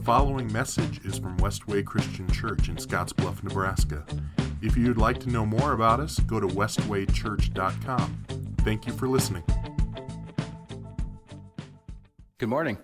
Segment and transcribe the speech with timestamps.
[0.00, 4.02] The following message is from Westway Christian Church in Scottsbluff, Nebraska.
[4.62, 8.24] If you'd like to know more about us, go to westwaychurch.com.
[8.60, 9.42] Thank you for listening.
[12.38, 12.78] Good morning.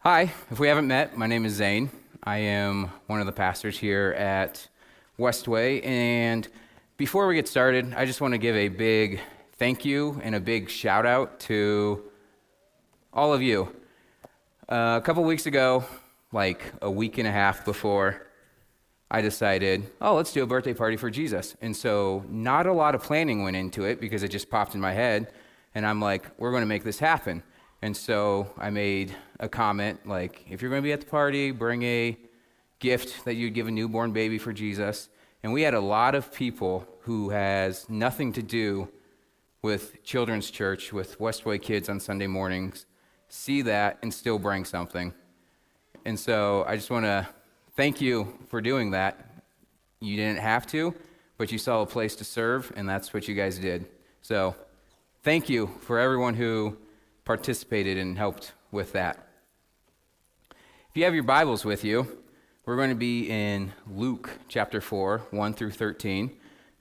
[0.00, 1.90] Hi, if we haven't met, my name is Zane.
[2.24, 4.66] I am one of the pastors here at
[5.16, 5.86] Westway.
[5.86, 6.48] And
[6.96, 9.20] before we get started, I just want to give a big
[9.52, 12.02] thank you and a big shout out to
[13.12, 13.72] all of you.
[14.68, 15.84] Uh, a couple weeks ago,
[16.32, 18.26] like a week and a half before,
[19.08, 21.54] I decided, oh, let's do a birthday party for Jesus.
[21.60, 24.80] And so, not a lot of planning went into it because it just popped in
[24.80, 25.32] my head.
[25.76, 27.44] And I'm like, we're going to make this happen.
[27.80, 31.52] And so, I made a comment like, if you're going to be at the party,
[31.52, 32.18] bring a
[32.80, 35.08] gift that you'd give a newborn baby for Jesus.
[35.44, 38.88] And we had a lot of people who has nothing to do
[39.62, 42.86] with children's church, with Westway kids on Sunday mornings,
[43.28, 45.12] see that and still bring something.
[46.04, 47.28] And so I just want to
[47.76, 49.42] thank you for doing that.
[50.00, 50.94] You didn't have to,
[51.38, 53.86] but you saw a place to serve, and that's what you guys did.
[54.22, 54.54] So
[55.22, 56.76] thank you for everyone who
[57.24, 59.26] participated and helped with that.
[60.50, 62.22] If you have your Bibles with you,
[62.64, 66.30] we're going to be in Luke chapter 4, 1 through 13.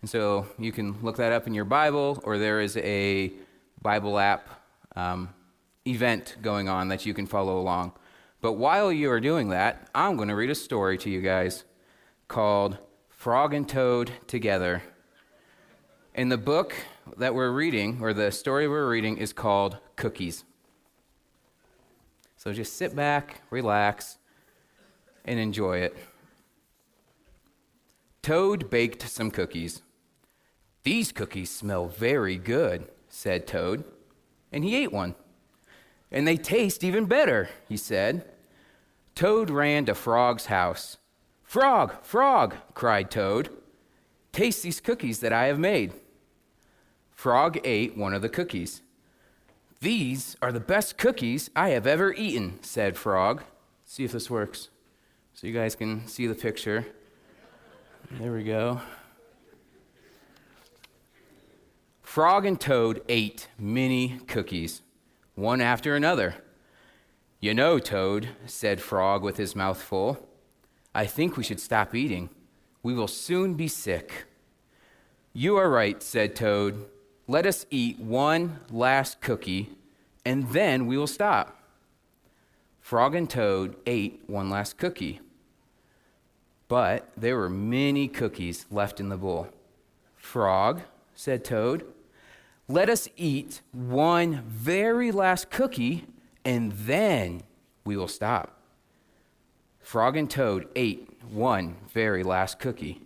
[0.02, 3.34] And so you can look that up in your Bible, or there is a
[3.82, 4.50] Bible app
[4.96, 5.30] um,
[5.88, 7.94] event going on that you can follow along.
[8.42, 11.64] But while you are doing that, I'm going to read a story to you guys
[12.28, 12.78] called
[13.10, 14.84] Frog and Toad Together.
[16.14, 16.76] And the book
[17.18, 20.44] that we're reading, or the story we're reading, is called Cookies.
[22.38, 24.18] So just sit back, relax,
[25.24, 25.98] and enjoy it.
[28.22, 29.82] Toad baked some cookies.
[30.84, 33.84] These cookies smell very good, said Toad,
[34.52, 35.16] and he ate one
[36.16, 38.26] and they taste even better, he said.
[39.16, 40.98] Toad ran to Frog's house.
[41.44, 43.50] Frog, Frog, cried Toad,
[44.32, 45.92] taste these cookies that I have made.
[47.12, 48.82] Frog ate one of the cookies.
[49.82, 53.44] These are the best cookies I have ever eaten, said Frog.
[53.84, 54.70] see if this works
[55.34, 56.88] so you guys can see the picture.
[58.10, 58.80] There we go.
[62.02, 64.82] Frog and Toad ate many cookies
[65.36, 66.36] one after another.
[67.40, 70.28] You know, Toad, said Frog with his mouth full,
[70.94, 72.30] I think we should stop eating.
[72.82, 74.26] We will soon be sick.
[75.34, 76.86] You are right, said Toad.
[77.28, 79.70] Let us eat one last cookie,
[80.24, 81.60] and then we will stop.
[82.80, 85.20] Frog and Toad ate one last cookie.
[86.68, 89.50] But there were many cookies left in the bowl.
[90.16, 90.82] Frog,
[91.14, 91.86] said Toad,
[92.68, 96.06] let us eat one very last cookie,
[96.44, 97.44] and then
[97.86, 98.60] we will stop.
[99.80, 103.02] Frog and Toad ate one very last cookie.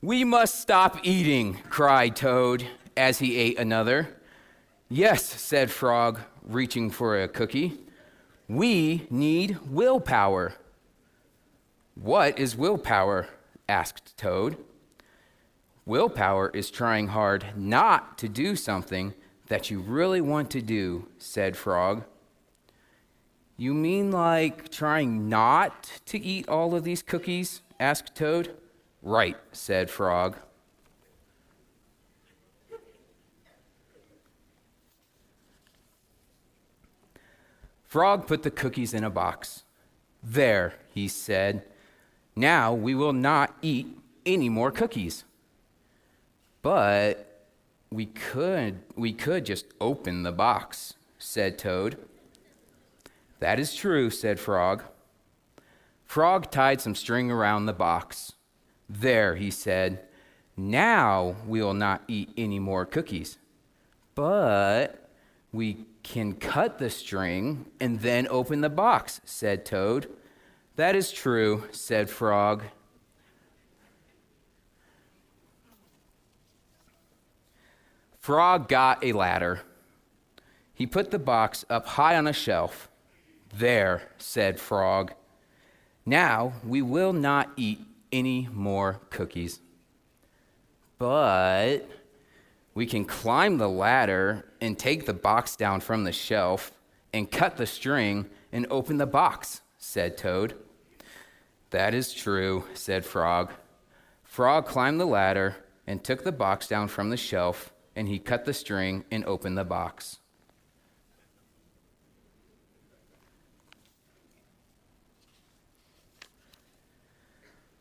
[0.00, 2.66] We must stop eating, cried Toad
[2.96, 4.08] as he ate another.
[4.88, 7.80] Yes, said Frog, reaching for a cookie.
[8.48, 10.54] We need willpower.
[11.94, 13.28] What is willpower?
[13.68, 14.56] Asked Toad.
[15.84, 19.14] Willpower is trying hard not to do something
[19.48, 22.04] that you really want to do, said Frog.
[23.56, 27.62] You mean like trying not to eat all of these cookies?
[27.78, 28.54] asked Toad.
[29.02, 30.36] Right, said Frog.
[37.84, 39.62] Frog put the cookies in a box.
[40.22, 41.64] There, he said.
[42.36, 43.88] Now we will not eat
[44.26, 45.24] any more cookies.
[46.60, 47.48] But
[47.90, 51.96] we could we could just open the box, said Toad.
[53.40, 54.82] That is true, said Frog.
[56.04, 58.32] Frog tied some string around the box.
[58.88, 60.02] There, he said.
[60.56, 63.38] Now we will not eat any more cookies.
[64.14, 65.10] But
[65.52, 70.08] we can cut the string and then open the box, said Toad.
[70.76, 72.64] That is true, said Frog.
[78.20, 79.62] Frog got a ladder.
[80.74, 82.90] He put the box up high on a shelf.
[83.54, 85.14] There, said Frog.
[86.04, 87.80] Now we will not eat
[88.12, 89.60] any more cookies.
[90.98, 91.88] But
[92.74, 96.72] we can climb the ladder and take the box down from the shelf
[97.14, 100.54] and cut the string and open the box, said Toad.
[101.76, 103.52] That is true, said Frog.
[104.24, 105.56] Frog climbed the ladder
[105.86, 109.58] and took the box down from the shelf and he cut the string and opened
[109.58, 110.16] the box.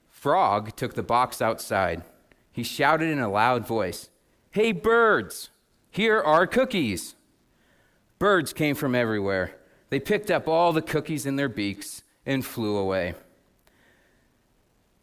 [0.10, 2.02] Frog took the box outside.
[2.52, 4.10] He shouted in a loud voice,
[4.52, 5.52] Hey, birds,
[5.90, 7.16] here are cookies.
[8.20, 9.56] Birds came from everywhere.
[9.90, 13.16] They picked up all the cookies in their beaks and flew away.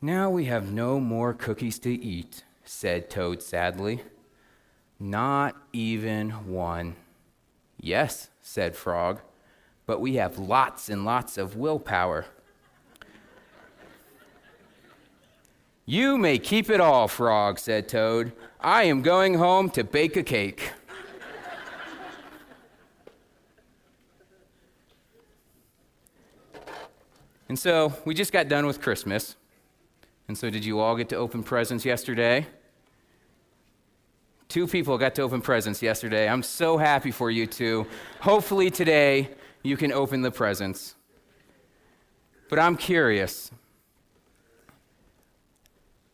[0.04, 4.02] Now we have no more cookies to eat, said Toad sadly.
[4.98, 6.96] Not even one.
[7.78, 9.20] Yes, said Frog,
[9.86, 12.26] but we have lots and lots of willpower.
[15.86, 18.32] You may keep it all, Frog, said Toad.
[18.60, 20.72] I am going home to bake a cake.
[27.48, 29.36] and so we just got done with Christmas.
[30.32, 32.46] And so, did you all get to open presents yesterday?
[34.48, 36.26] Two people got to open presents yesterday.
[36.26, 37.86] I'm so happy for you two.
[38.20, 39.28] Hopefully, today
[39.62, 40.94] you can open the presents.
[42.48, 43.50] But I'm curious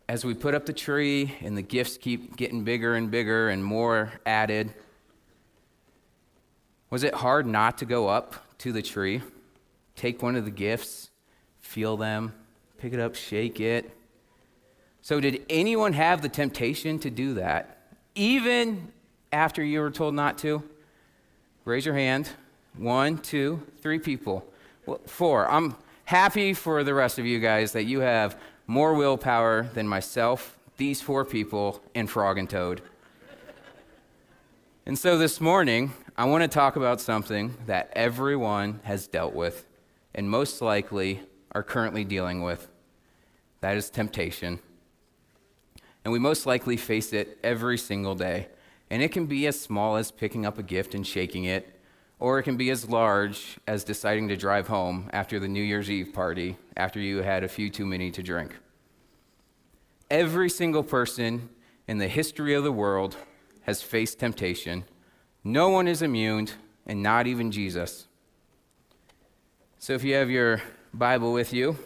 [0.09, 3.65] as we put up the tree and the gifts keep getting bigger and bigger and
[3.65, 4.75] more added,
[6.91, 9.23] was it hard not to go up to the tree,
[9.95, 11.11] take one of the gifts,
[11.61, 12.35] feel them,
[12.79, 13.95] pick it up, shake it?
[15.09, 17.79] So, did anyone have the temptation to do that,
[18.15, 18.93] even
[19.33, 20.63] after you were told not to?
[21.65, 22.29] Raise your hand.
[22.77, 24.47] One, two, three people.
[24.85, 25.51] Well, four.
[25.51, 30.59] I'm happy for the rest of you guys that you have more willpower than myself,
[30.77, 32.83] these four people, and Frog and Toad.
[34.85, 39.65] and so this morning, I want to talk about something that everyone has dealt with
[40.15, 41.23] and most likely
[41.53, 42.69] are currently dealing with.
[43.63, 44.59] That is temptation.
[46.09, 48.49] And we most likely face it every single day.
[48.89, 51.79] And it can be as small as picking up a gift and shaking it,
[52.19, 55.91] or it can be as large as deciding to drive home after the New Year's
[55.91, 58.57] Eve party after you had a few too many to drink.
[60.11, 61.51] Every single person
[61.87, 63.15] in the history of the world
[63.65, 64.85] has faced temptation.
[65.45, 66.49] No one is immune,
[66.87, 68.07] and not even Jesus.
[69.79, 70.63] So if you have your
[70.95, 71.77] Bible with you,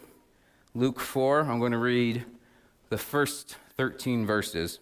[0.77, 2.25] Luke 4, I'm going to read
[2.89, 4.79] the first 13 verses.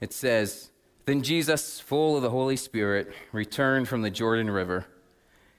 [0.00, 0.70] It says,
[1.04, 4.86] then Jesus, full of the Holy Spirit, returned from the Jordan River.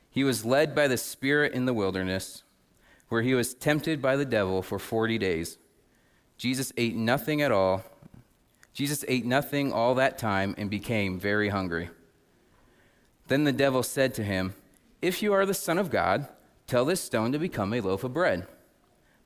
[0.09, 2.43] He was led by the Spirit in the wilderness,
[3.07, 5.57] where he was tempted by the devil for 40 days.
[6.37, 7.85] Jesus ate nothing at all.
[8.73, 11.91] Jesus ate nothing all that time and became very hungry.
[13.29, 14.53] Then the devil said to him,
[15.01, 16.27] If you are the Son of God,
[16.67, 18.47] tell this stone to become a loaf of bread.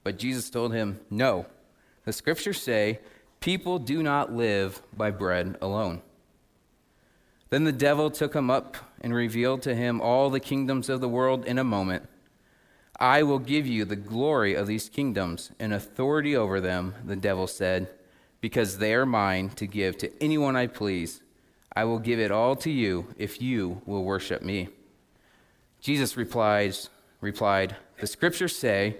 [0.03, 1.47] But Jesus told him, No.
[2.09, 3.01] The scriptures say,
[3.39, 6.01] People do not live by bread alone.
[7.51, 11.07] Then the devil took him up and revealed to him all the kingdoms of the
[11.07, 12.09] world in a moment.
[12.99, 17.45] I will give you the glory of these kingdoms and authority over them, the devil
[17.45, 17.89] said,
[18.41, 21.21] because they are mine to give to anyone I please.
[21.75, 24.69] I will give it all to you if you will worship me.
[25.79, 26.89] Jesus replies,
[27.21, 28.97] replied, The scriptures say,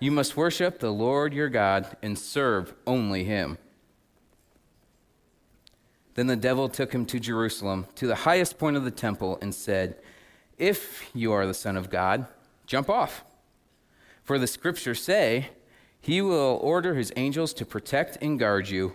[0.00, 3.58] You must worship the Lord your God and serve only him.
[6.14, 9.54] Then the devil took him to Jerusalem, to the highest point of the temple, and
[9.54, 9.96] said,
[10.58, 12.26] If you are the Son of God,
[12.66, 13.24] jump off.
[14.24, 15.50] For the scriptures say,
[16.00, 18.94] He will order His angels to protect and guard you,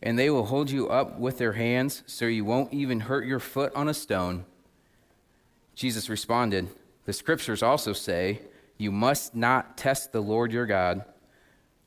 [0.00, 3.40] and they will hold you up with their hands so you won't even hurt your
[3.40, 4.44] foot on a stone.
[5.74, 6.68] Jesus responded,
[7.04, 8.42] The scriptures also say,
[8.78, 11.04] You must not test the Lord your God.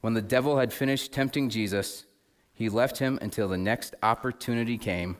[0.02, 2.06] When the devil had finished tempting Jesus,
[2.54, 5.18] he left him until the next opportunity came.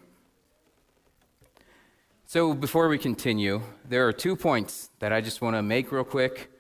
[2.26, 6.04] So, before we continue, there are two points that I just want to make real
[6.04, 6.52] quick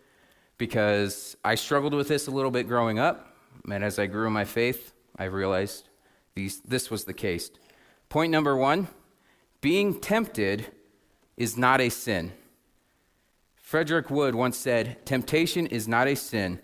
[0.57, 3.35] because I struggled with this a little bit growing up.
[3.69, 5.87] And as I grew in my faith, I realized
[6.33, 7.51] these, this was the case.
[8.09, 8.87] Point number one
[9.61, 10.71] being tempted
[11.37, 12.31] is not a sin.
[13.69, 16.59] Frederick Wood once said, Temptation is not a sin,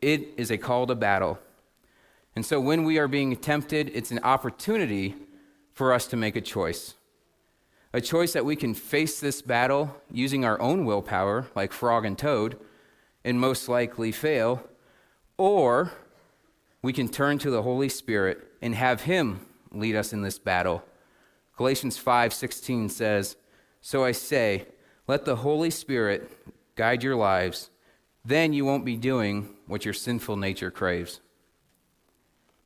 [0.00, 1.38] it is a call to battle.
[2.34, 5.16] And so when we are being tempted, it's an opportunity
[5.74, 6.94] for us to make a choice.
[7.92, 12.16] A choice that we can face this battle using our own willpower, like frog and
[12.16, 12.58] toad,
[13.22, 14.66] and most likely fail,
[15.36, 15.92] or
[16.80, 20.82] we can turn to the Holy Spirit and have Him lead us in this battle.
[21.58, 23.36] Galatians 5:16 says,
[23.82, 24.68] "So I say,
[25.06, 26.30] let the Holy Spirit
[26.74, 27.70] guide your lives.
[28.24, 31.20] Then you won't be doing what your sinful nature craves."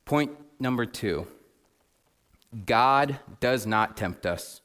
[0.05, 1.27] Point number two
[2.65, 4.61] God does not tempt us.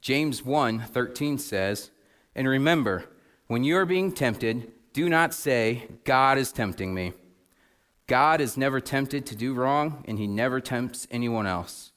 [0.00, 1.90] James 1:13 says,
[2.34, 3.04] "And remember,
[3.46, 7.12] when you are being tempted, do not say, God is tempting me.
[8.06, 11.92] God is never tempted to do wrong, and he never tempts anyone else."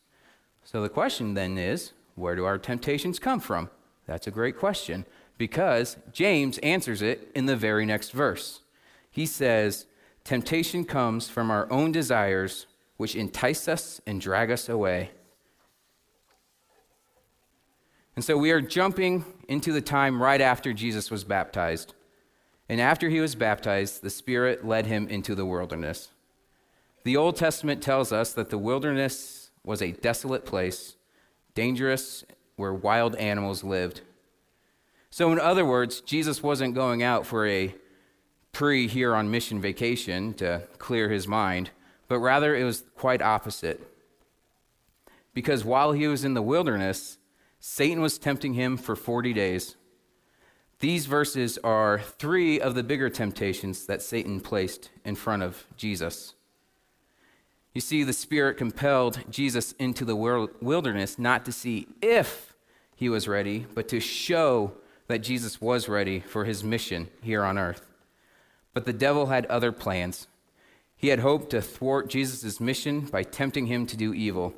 [0.64, 3.70] So the question then is, where do our temptations come from?
[4.06, 5.06] That's a great question
[5.38, 8.62] because James answers it in the very next verse.
[9.10, 9.86] He says,
[10.24, 12.66] Temptation comes from our own desires,
[12.98, 15.12] which entice us and drag us away.
[18.16, 21.94] And so we are jumping into the time right after Jesus was baptized.
[22.70, 26.10] And after he was baptized, the Spirit led him into the wilderness.
[27.04, 30.96] The Old Testament tells us that the wilderness was a desolate place,
[31.54, 32.24] dangerous,
[32.64, 34.00] where wild animals lived.
[35.10, 37.76] So, in other words, Jesus wasn't going out for a
[38.54, 41.72] pre here on mission vacation to clear his mind,
[42.08, 43.86] but rather it was quite opposite.
[45.34, 47.18] Because while he was in the wilderness,
[47.60, 49.76] Satan was tempting him for 40 days.
[50.80, 56.34] These verses are three of the bigger temptations that Satan placed in front of Jesus.
[57.74, 62.53] You see, the Spirit compelled Jesus into the wilderness not to see if
[62.96, 64.74] he was ready, but to show
[65.08, 67.86] that Jesus was ready for his mission here on earth.
[68.74, 70.28] But the devil had other plans.
[70.96, 74.54] He had hoped to thwart Jesus' mission by tempting him to do evil.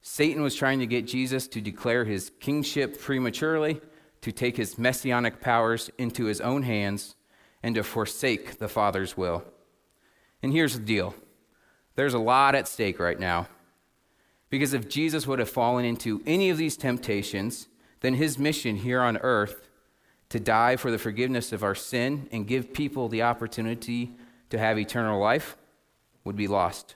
[0.00, 3.80] Satan was trying to get Jesus to declare his kingship prematurely,
[4.22, 7.14] to take his messianic powers into his own hands,
[7.62, 9.44] and to forsake the Father's will.
[10.42, 11.14] And here's the deal
[11.94, 13.48] there's a lot at stake right now.
[14.54, 17.66] Because if Jesus would have fallen into any of these temptations,
[18.02, 19.68] then his mission here on earth
[20.28, 24.12] to die for the forgiveness of our sin and give people the opportunity
[24.50, 25.56] to have eternal life
[26.22, 26.94] would be lost.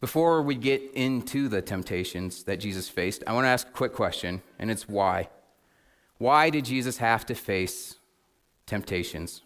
[0.00, 3.92] Before we get into the temptations that Jesus faced, I want to ask a quick
[3.92, 5.28] question, and it's why?
[6.18, 7.94] Why did Jesus have to face
[8.66, 9.42] temptations?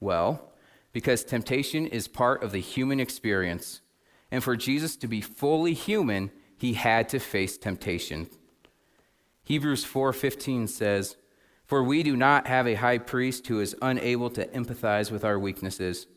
[0.00, 0.50] Well,
[0.94, 3.82] because temptation is part of the human experience.
[4.34, 8.28] And for Jesus to be fully human, he had to face temptation.
[9.44, 11.14] Hebrews 4:15 says,
[11.64, 15.38] "For we do not have a high priest who is unable to empathize with our
[15.38, 16.08] weaknesses,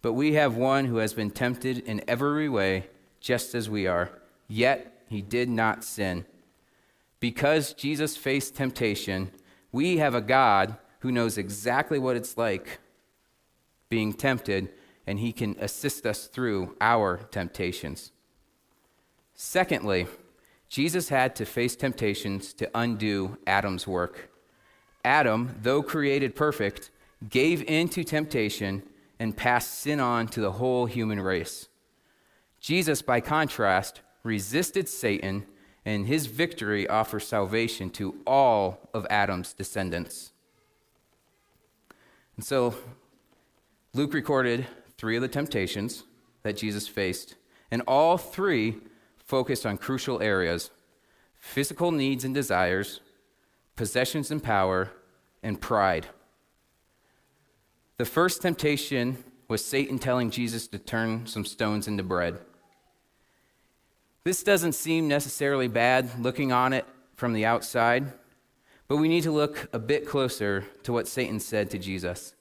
[0.00, 4.16] but we have one who has been tempted in every way, just as we are,
[4.46, 6.24] yet he did not sin."
[7.18, 9.32] Because Jesus faced temptation,
[9.72, 12.78] we have a God who knows exactly what it's like
[13.88, 14.72] being tempted,
[15.06, 18.12] and he can assist us through our temptations.
[19.34, 20.06] Secondly,
[20.68, 24.30] Jesus had to face temptations to undo Adam's work.
[25.04, 26.90] Adam, though created perfect,
[27.30, 28.82] gave in to temptation
[29.18, 31.68] and passed sin on to the whole human race.
[32.60, 35.46] Jesus, by contrast, resisted Satan,
[35.84, 40.32] and his victory offers salvation to all of Adam's descendants.
[42.36, 42.74] And so,
[43.94, 44.66] Luke recorded
[44.98, 46.04] three of the temptations
[46.42, 47.36] that Jesus faced,
[47.70, 48.76] and all three
[49.18, 50.70] focused on crucial areas
[51.38, 53.00] physical needs and desires,
[53.76, 54.90] possessions and power,
[55.42, 56.06] and pride.
[57.98, 62.38] The first temptation was Satan telling Jesus to turn some stones into bread.
[64.24, 66.84] This doesn't seem necessarily bad looking on it
[67.14, 68.12] from the outside,
[68.88, 72.34] but we need to look a bit closer to what Satan said to Jesus.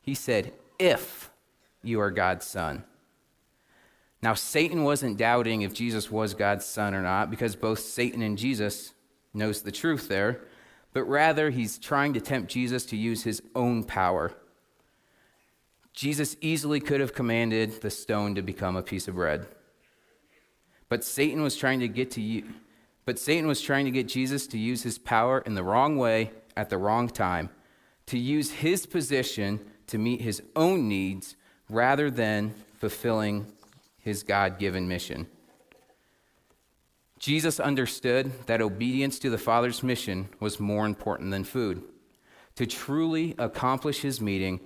[0.00, 1.30] He said, If
[1.86, 2.84] you are God's son.
[4.22, 8.38] Now, Satan wasn't doubting if Jesus was God's son or not, because both Satan and
[8.38, 8.94] Jesus
[9.34, 10.40] knows the truth there,
[10.94, 14.32] but rather he's trying to tempt Jesus to use his own power.
[15.92, 19.46] Jesus easily could have commanded the stone to become a piece of bread.
[20.88, 22.44] But Satan was trying to get to you,
[23.04, 26.30] but Satan was trying to get Jesus to use his power in the wrong way
[26.56, 27.50] at the wrong time,
[28.06, 31.36] to use his position to meet his own needs
[31.68, 33.46] rather than fulfilling
[33.98, 35.26] his God given mission.
[37.18, 41.82] Jesus understood that obedience to the Father's mission was more important than food.
[42.56, 44.60] To truly accomplish his meeting,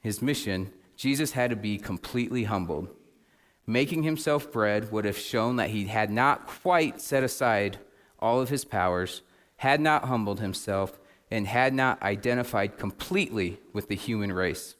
[0.00, 2.88] his mission, Jesus had to be completely humbled.
[3.66, 7.78] Making himself bread would have shown that he had not quite set aside
[8.18, 9.22] all of his powers,
[9.56, 10.98] had not humbled himself,
[11.30, 14.76] and had not identified completely with the human race.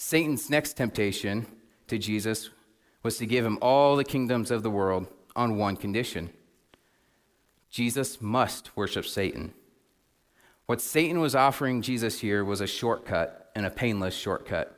[0.00, 1.44] Satan's next temptation
[1.88, 2.50] to Jesus
[3.02, 6.30] was to give him all the kingdoms of the world on one condition
[7.68, 9.52] Jesus must worship Satan.
[10.66, 14.72] What Satan was offering Jesus here was a shortcut and a painless shortcut.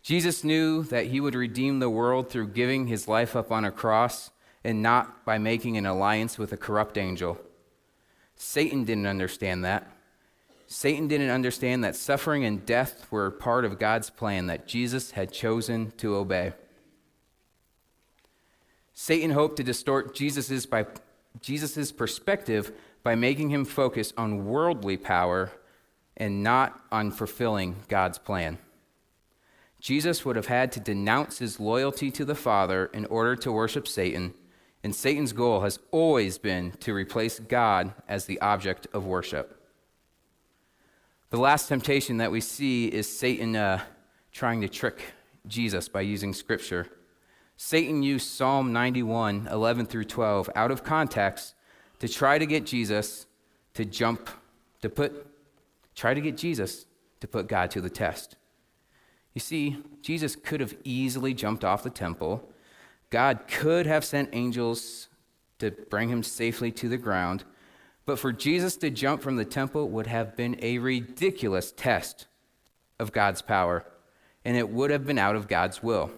[0.00, 3.70] Jesus knew that he would redeem the world through giving his life up on a
[3.70, 4.30] cross
[4.64, 7.38] and not by making an alliance with a corrupt angel.
[8.36, 9.93] Satan didn't understand that.
[10.66, 15.32] Satan didn't understand that suffering and death were part of God's plan that Jesus had
[15.32, 16.52] chosen to obey.
[18.94, 20.86] Satan hoped to distort Jesus's, by,
[21.40, 25.50] Jesus's perspective by making him focus on worldly power
[26.16, 28.58] and not on fulfilling God's plan.
[29.80, 33.86] Jesus would have had to denounce his loyalty to the Father in order to worship
[33.86, 34.32] Satan,
[34.82, 39.60] and Satan's goal has always been to replace God as the object of worship.
[41.34, 43.80] The last temptation that we see is Satan uh,
[44.30, 45.02] trying to trick
[45.48, 46.86] Jesus by using Scripture.
[47.56, 51.56] Satan used Psalm 91, 11 through 12, out of context
[51.98, 53.26] to try to get Jesus
[53.72, 54.30] to jump,
[54.80, 55.26] to put,
[55.96, 56.86] try to get Jesus
[57.18, 58.36] to put God to the test.
[59.32, 62.48] You see, Jesus could have easily jumped off the temple.
[63.10, 65.08] God could have sent angels
[65.58, 67.42] to bring him safely to the ground.
[68.06, 72.26] But for Jesus to jump from the temple would have been a ridiculous test
[72.98, 73.84] of God's power,
[74.44, 76.10] and it would have been out of God's will.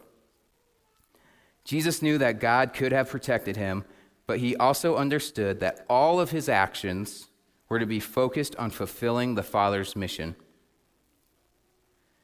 [1.65, 3.85] Jesus knew that God could have protected him,
[4.27, 7.29] but he also understood that all of his actions
[7.69, 10.37] were to be focused on fulfilling the Father's mission.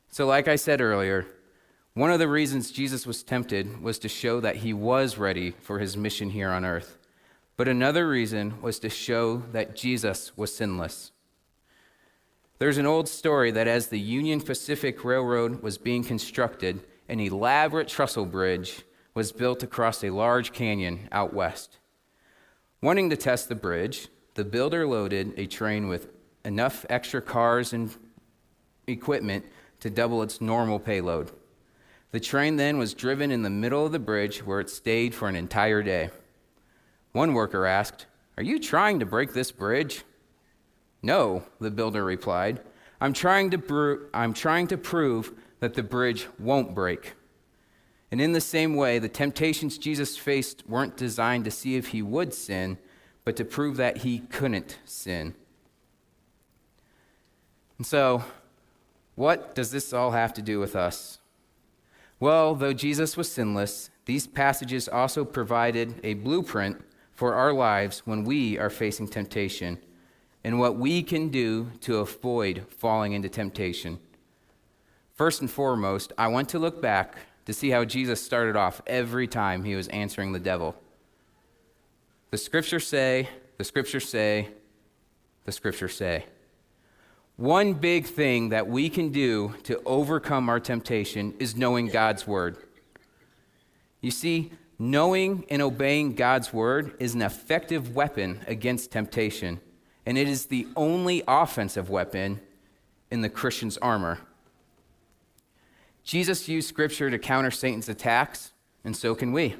[0.09, 1.27] So, like I said earlier,
[1.95, 5.79] one of the reasons Jesus was tempted was to show that he was ready for
[5.79, 6.99] his mission here on earth.
[7.57, 11.13] But another reason was to show that Jesus was sinless.
[12.59, 17.89] There's an old story that as the Union Pacific Railroad was being constructed, an elaborate
[17.89, 18.83] trestle bridge
[19.15, 21.79] was built across a large canyon out west.
[22.81, 26.09] Wanting to test the bridge, the builder loaded a train with
[26.45, 27.95] enough extra cars and
[28.87, 29.45] equipment
[29.81, 31.31] to double its normal payload.
[32.13, 35.29] The train then was driven in the middle of the bridge where it stayed for
[35.29, 36.11] an entire day.
[37.13, 40.05] One worker asked, Are you trying to break this bridge?
[41.03, 42.61] No, the builder replied.
[43.01, 47.15] I'm trying to, I'm trying to prove that the bridge won't break.
[48.11, 52.03] And in the same way, the temptations Jesus faced weren't designed to see if he
[52.03, 52.79] would sin,
[53.25, 55.35] but to prove that he couldn't sin.
[57.79, 58.23] And so,
[59.15, 61.19] what does this all have to do with us?
[62.21, 66.81] Well, though Jesus was sinless, these passages also provided a blueprint
[67.23, 69.79] for our lives when we are facing temptation
[70.43, 73.97] and what we can do to avoid falling into temptation.
[75.15, 79.29] First and foremost, I want to look back to see how Jesus started off every
[79.29, 80.75] time he was answering the devil.
[82.33, 84.49] The scriptures say, the scriptures say,
[85.45, 86.27] the scriptures say.
[87.37, 92.57] One big thing that we can do to overcome our temptation is knowing God's word.
[94.01, 94.51] You see,
[94.83, 99.61] knowing and obeying God's word is an effective weapon against temptation,
[100.05, 102.41] and it is the only offensive weapon
[103.09, 104.19] in the Christian's armor.
[106.03, 108.51] Jesus used Scripture to counter Satan's attacks,
[108.83, 109.55] and so can we.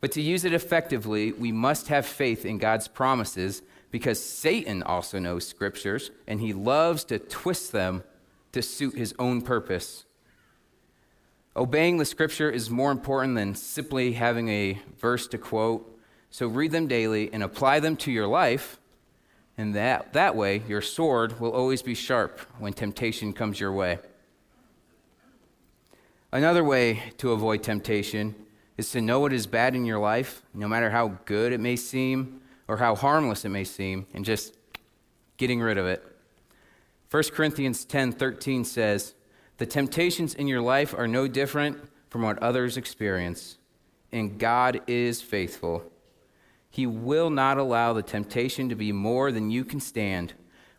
[0.00, 5.18] But to use it effectively, we must have faith in God's promises because Satan also
[5.18, 8.02] knows Scriptures and he loves to twist them
[8.52, 10.05] to suit his own purpose.
[11.56, 16.70] Obeying the Scripture is more important than simply having a verse to quote, so read
[16.70, 18.78] them daily and apply them to your life.
[19.56, 23.98] And that, that way, your sword will always be sharp when temptation comes your way.
[26.30, 28.34] Another way to avoid temptation
[28.76, 31.76] is to know what is bad in your life, no matter how good it may
[31.76, 34.54] seem or how harmless it may seem, and just
[35.38, 36.04] getting rid of it.
[37.10, 39.14] 1 Corinthians 10:13 says,
[39.58, 43.58] "The temptations in your life are no different from what others experience,
[44.12, 45.90] and God is faithful.
[46.70, 50.34] He will not allow the temptation to be more than you can stand.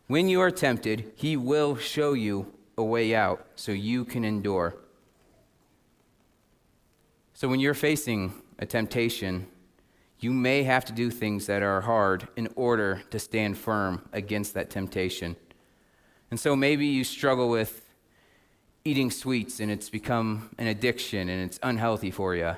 [0.05, 4.75] When you are tempted, he will show you a way out so you can endure."
[7.33, 9.47] So when you're facing a temptation,
[10.19, 14.53] you may have to do things that are hard in order to stand firm against
[14.53, 15.35] that temptation.
[16.31, 17.86] And so maybe you struggle with
[18.87, 22.55] eating sweets and it's become an addiction and it's unhealthy for you.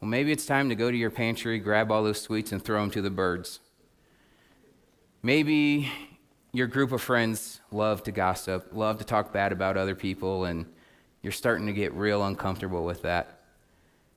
[0.00, 2.80] Well, maybe it's time to go to your pantry, grab all those sweets, and throw
[2.80, 3.60] them to the birds.
[5.22, 5.90] Maybe
[6.52, 10.66] your group of friends love to gossip, love to talk bad about other people, and
[11.22, 13.40] you're starting to get real uncomfortable with that.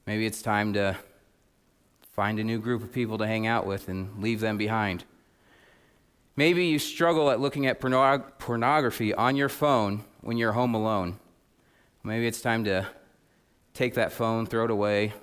[0.06, 0.98] Maybe it's time to
[2.12, 5.06] find a new group of people to hang out with and leave them behind.
[6.36, 11.20] Maybe you struggle at looking at pornog- pornography on your phone when you're home alone.
[12.06, 12.88] Maybe it's time to
[13.74, 15.14] take that phone, throw it away,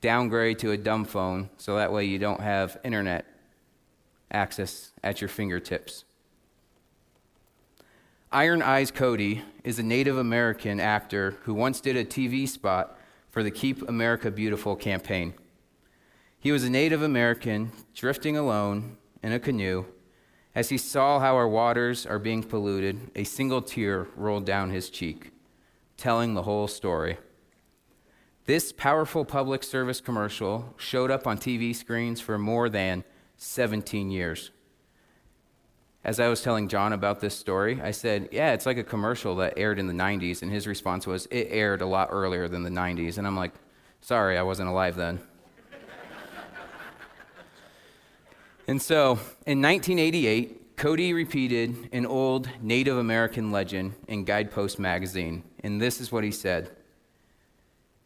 [0.00, 3.26] downgrade to a dumb phone so that way you don't have internet
[4.32, 6.04] access at your fingertips.
[8.32, 12.98] Iron Eyes Cody is a Native American actor who once did a TV spot
[13.30, 15.32] for the Keep America Beautiful campaign.
[16.40, 19.84] He was a Native American drifting alone in a canoe.
[20.56, 24.90] As he saw how our waters are being polluted, a single tear rolled down his
[24.90, 25.30] cheek,
[25.96, 27.18] telling the whole story.
[28.46, 33.02] This powerful public service commercial showed up on TV screens for more than
[33.36, 34.52] 17 years.
[36.04, 39.34] As I was telling John about this story, I said, Yeah, it's like a commercial
[39.36, 40.42] that aired in the 90s.
[40.42, 43.18] And his response was, It aired a lot earlier than the 90s.
[43.18, 43.52] And I'm like,
[44.00, 45.18] Sorry, I wasn't alive then.
[48.68, 49.14] and so,
[49.46, 55.42] in 1988, Cody repeated an old Native American legend in Guidepost magazine.
[55.62, 56.70] And this is what he said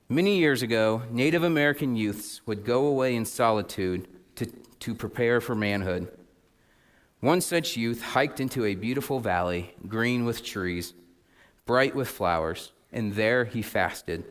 [0.09, 4.47] Many years ago, Native American youths would go away in solitude to,
[4.81, 6.11] to prepare for manhood.
[7.21, 10.95] One such youth hiked into a beautiful valley, green with trees,
[11.65, 14.25] bright with flowers, and there he fasted.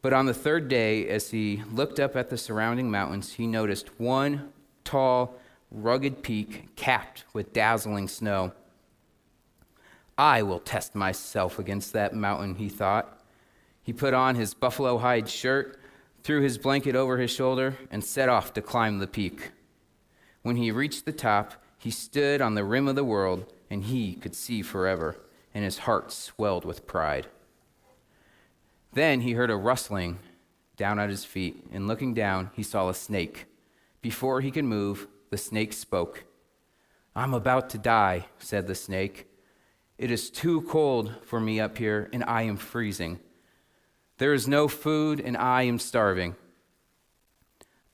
[0.00, 3.98] But on the third day, as he looked up at the surrounding mountains, he noticed
[3.98, 4.52] one
[4.84, 5.34] tall,
[5.70, 8.52] rugged peak capped with dazzling snow.
[10.16, 13.22] I will test myself against that mountain, he thought.
[13.82, 15.78] He put on his buffalo hide shirt,
[16.22, 19.52] threw his blanket over his shoulder, and set off to climb the peak.
[20.42, 24.14] When he reached the top, he stood on the rim of the world, and he
[24.14, 25.16] could see forever,
[25.54, 27.28] and his heart swelled with pride.
[28.92, 30.18] Then he heard a rustling
[30.76, 33.46] down at his feet, and looking down, he saw a snake.
[34.00, 36.24] Before he could move, the snake spoke.
[37.14, 39.26] I'm about to die, said the snake.
[39.98, 43.18] It is too cold for me up here, and I am freezing.
[44.18, 46.36] There is no food, and I am starving.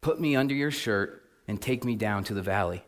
[0.00, 2.84] Put me under your shirt and take me down to the valley.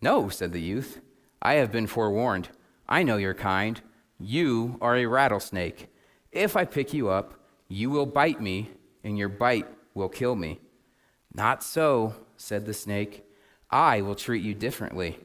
[0.00, 1.00] No, said the youth.
[1.42, 2.48] I have been forewarned.
[2.88, 3.80] I know your kind.
[4.18, 5.88] You are a rattlesnake.
[6.32, 7.34] If I pick you up,
[7.68, 8.70] you will bite me,
[9.04, 10.60] and your bite will kill me.
[11.34, 13.24] Not so, said the snake.
[13.70, 15.18] I will treat you differently.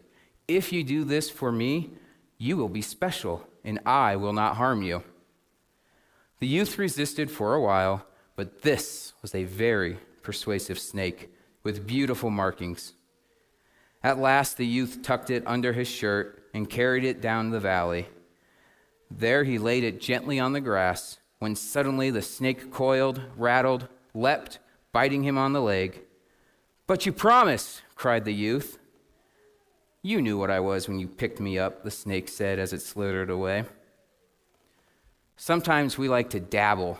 [0.48, 1.92] If you do this for me,
[2.38, 5.04] you will be special, and I will not harm you.
[6.40, 11.30] The youth resisted for a while, but this was a very persuasive snake
[11.64, 12.94] with beautiful markings.
[14.04, 18.08] At last, the youth tucked it under his shirt and carried it down the valley.
[19.10, 24.60] There he laid it gently on the grass when suddenly the snake coiled, rattled, leapt,
[24.92, 26.02] biting him on the leg.
[26.88, 28.80] But you promised, cried the youth.
[30.02, 32.82] You knew what I was when you picked me up, the snake said as it
[32.82, 33.64] slithered away.
[35.38, 37.00] Sometimes we like to dabble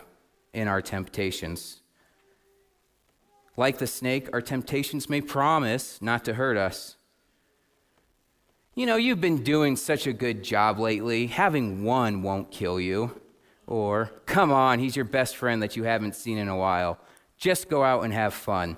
[0.52, 1.80] in our temptations.
[3.56, 6.96] Like the snake, our temptations may promise not to hurt us.
[8.74, 11.28] You know, you've been doing such a good job lately.
[11.28, 13.20] Having one won't kill you.
[13.66, 16.98] Or, come on, he's your best friend that you haven't seen in a while.
[17.38, 18.76] Just go out and have fun.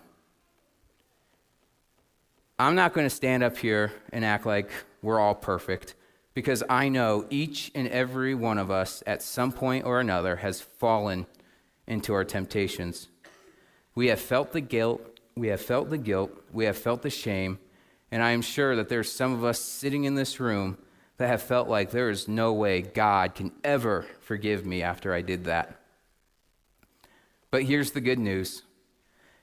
[2.59, 4.71] I'm not going to stand up here and act like
[5.03, 5.95] we're all perfect
[6.33, 10.63] because I know each and every one of us at some point or another has
[10.63, 11.27] fallen
[11.87, 13.09] into our temptations.
[13.95, 17.59] We have felt the guilt, we have felt the guilt, we have felt the shame,
[18.11, 20.79] and I am sure that there's some of us sitting in this room
[21.19, 25.21] that have felt like there is no way God can ever forgive me after I
[25.21, 25.79] did that.
[27.51, 28.63] But here's the good news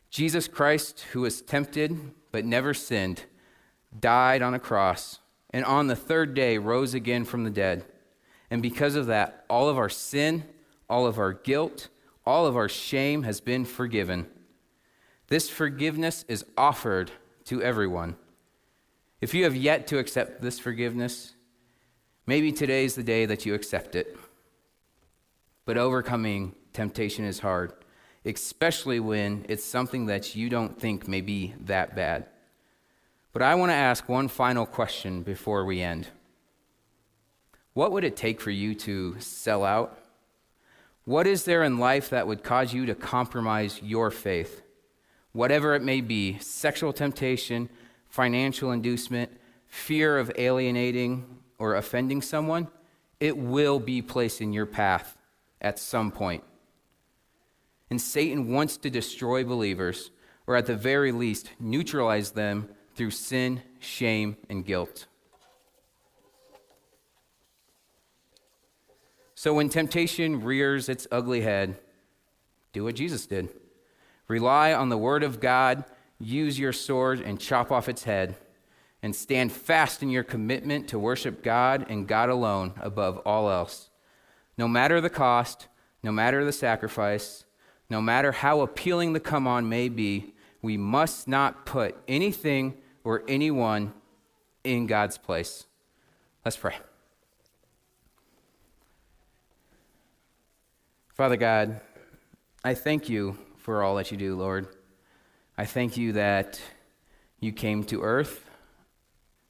[0.09, 3.23] Jesus Christ, who was tempted but never sinned,
[3.97, 5.19] died on a cross
[5.51, 7.85] and on the third day rose again from the dead.
[8.49, 10.43] And because of that, all of our sin,
[10.89, 11.89] all of our guilt,
[12.25, 14.25] all of our shame has been forgiven.
[15.27, 17.11] This forgiveness is offered
[17.45, 18.15] to everyone.
[19.21, 21.35] If you have yet to accept this forgiveness,
[22.25, 24.17] maybe today is the day that you accept it.
[25.65, 27.73] But overcoming temptation is hard,
[28.25, 32.25] especially when it's something that you don't think may be that bad.
[33.31, 36.07] But I want to ask one final question before we end.
[37.73, 39.97] What would it take for you to sell out?
[41.05, 44.61] What is there in life that would cause you to compromise your faith?
[45.31, 47.69] Whatever it may be sexual temptation,
[48.07, 49.31] financial inducement,
[49.67, 52.67] fear of alienating or offending someone
[53.23, 55.17] it will be placed in your path
[55.61, 56.43] at some point.
[57.89, 60.11] And Satan wants to destroy believers,
[60.47, 65.07] or at the very least, neutralize them through sin, shame, and guilt.
[69.35, 71.77] So when temptation rears its ugly head,
[72.71, 73.49] do what Jesus did.
[74.27, 75.83] Rely on the word of God,
[76.17, 78.35] use your sword and chop off its head,
[79.01, 83.89] and stand fast in your commitment to worship God and God alone above all else.
[84.57, 85.67] No matter the cost,
[86.01, 87.42] no matter the sacrifice,
[87.93, 93.23] no matter how appealing the come on may be, we must not put anything or
[93.27, 93.93] anyone
[94.63, 95.67] in God's place.
[96.43, 96.75] Let's pray.
[101.09, 101.81] Father God,
[102.63, 104.67] I thank you for all that you do, Lord.
[105.55, 106.59] I thank you that
[107.39, 108.49] you came to earth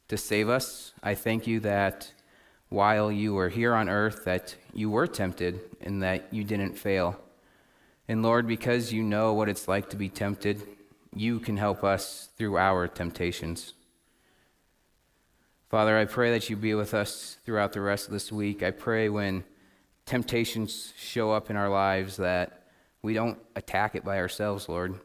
[0.10, 0.92] to save us.
[1.02, 2.12] I thank you that
[2.68, 7.24] while you were here on earth that you were tempted and that you didn't fail.
[8.08, 10.62] And Lord, because you know what it's like to be tempted,
[11.16, 13.74] you can help us through our temptations.
[15.70, 18.62] Father, I pray that you be with us throughout the rest of this week.
[18.62, 19.44] I pray when
[20.06, 22.68] temptations show up in our lives that
[23.02, 25.00] we don't attack it by ourselves, Lord,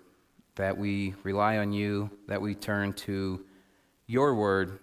[0.57, 3.45] that we rely on you, that we turn to
[4.07, 4.79] your word,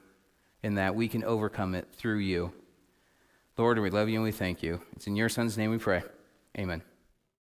[0.63, 2.51] and that we can overcome it through you.
[3.57, 4.81] Lord, we love you and we thank you.
[4.95, 6.03] It's in your Son's name we pray.
[6.57, 6.81] Amen.